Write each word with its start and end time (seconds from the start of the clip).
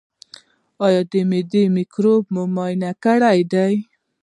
ایا 0.85 1.01
د 1.11 1.13
معدې 1.29 1.63
مکروب 1.75 2.23
مو 2.33 2.43
معاینه 2.55 2.91
کړی 3.03 3.39
دی؟ 3.53 3.73